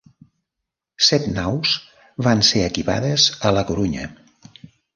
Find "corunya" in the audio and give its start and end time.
3.71-4.11